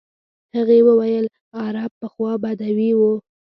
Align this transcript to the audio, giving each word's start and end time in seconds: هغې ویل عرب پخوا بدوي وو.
هغې 0.55 0.79
ویل 0.85 1.25
عرب 1.61 1.91
پخوا 1.99 2.31
بدوي 2.43 2.91
وو. 2.99 3.13